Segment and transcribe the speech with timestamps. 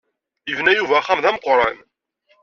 [0.49, 1.77] Yebna Yuba axxam d ameqqṛan.